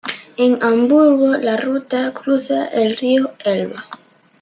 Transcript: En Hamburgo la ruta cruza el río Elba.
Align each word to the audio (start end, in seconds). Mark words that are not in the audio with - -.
En 0.35 0.59
Hamburgo 0.63 1.37
la 1.37 1.57
ruta 1.57 2.11
cruza 2.11 2.65
el 2.69 2.97
río 2.97 3.33
Elba. 3.45 3.85